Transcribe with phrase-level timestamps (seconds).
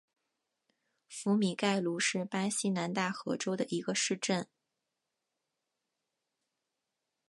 [1.07, 4.47] 福米盖鲁是巴西南大河州的一个市镇。